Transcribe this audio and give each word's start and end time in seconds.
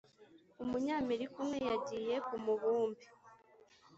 Umunyamerika 0.63 1.35
umwe 1.43 1.57
yagiye 1.69 2.15
kumubumbe 2.27 3.05